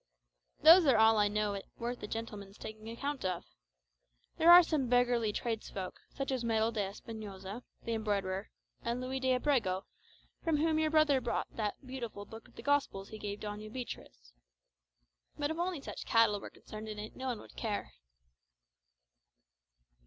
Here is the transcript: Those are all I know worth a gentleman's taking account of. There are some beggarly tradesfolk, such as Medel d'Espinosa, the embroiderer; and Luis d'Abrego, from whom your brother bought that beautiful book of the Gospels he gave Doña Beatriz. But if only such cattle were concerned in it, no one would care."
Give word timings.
Those 0.63 0.87
are 0.87 0.97
all 0.97 1.19
I 1.19 1.27
know 1.27 1.61
worth 1.77 2.01
a 2.01 2.07
gentleman's 2.07 2.57
taking 2.57 2.89
account 2.89 3.23
of. 3.23 3.43
There 4.37 4.51
are 4.51 4.63
some 4.63 4.87
beggarly 4.87 5.31
tradesfolk, 5.31 5.99
such 6.09 6.31
as 6.31 6.43
Medel 6.43 6.71
d'Espinosa, 6.71 7.61
the 7.83 7.93
embroiderer; 7.93 8.49
and 8.81 8.99
Luis 8.99 9.21
d'Abrego, 9.21 9.85
from 10.43 10.57
whom 10.57 10.79
your 10.79 10.89
brother 10.89 11.21
bought 11.21 11.55
that 11.55 11.85
beautiful 11.85 12.25
book 12.25 12.47
of 12.47 12.55
the 12.55 12.63
Gospels 12.63 13.09
he 13.09 13.19
gave 13.19 13.41
Doña 13.41 13.71
Beatriz. 13.71 14.33
But 15.37 15.51
if 15.51 15.59
only 15.59 15.81
such 15.81 16.03
cattle 16.03 16.39
were 16.41 16.49
concerned 16.49 16.89
in 16.89 16.97
it, 16.97 17.15
no 17.15 17.27
one 17.27 17.39
would 17.39 17.55
care." 17.55 17.93